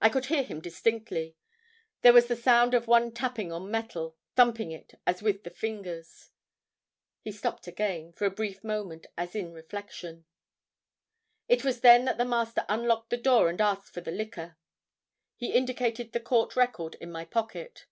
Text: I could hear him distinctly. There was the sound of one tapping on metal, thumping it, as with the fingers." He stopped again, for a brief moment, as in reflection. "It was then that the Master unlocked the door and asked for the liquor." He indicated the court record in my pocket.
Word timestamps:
I 0.00 0.08
could 0.08 0.26
hear 0.26 0.44
him 0.44 0.60
distinctly. 0.60 1.34
There 2.02 2.12
was 2.12 2.28
the 2.28 2.36
sound 2.36 2.74
of 2.74 2.86
one 2.86 3.10
tapping 3.10 3.50
on 3.50 3.68
metal, 3.68 4.16
thumping 4.36 4.70
it, 4.70 4.94
as 5.04 5.20
with 5.20 5.42
the 5.42 5.50
fingers." 5.50 6.30
He 7.22 7.32
stopped 7.32 7.66
again, 7.66 8.12
for 8.12 8.24
a 8.26 8.30
brief 8.30 8.62
moment, 8.62 9.08
as 9.18 9.34
in 9.34 9.52
reflection. 9.52 10.26
"It 11.48 11.64
was 11.64 11.80
then 11.80 12.04
that 12.04 12.18
the 12.18 12.24
Master 12.24 12.64
unlocked 12.68 13.10
the 13.10 13.16
door 13.16 13.48
and 13.50 13.60
asked 13.60 13.92
for 13.92 14.00
the 14.00 14.12
liquor." 14.12 14.58
He 15.34 15.50
indicated 15.52 16.12
the 16.12 16.20
court 16.20 16.54
record 16.54 16.94
in 17.00 17.10
my 17.10 17.24
pocket. 17.24 17.86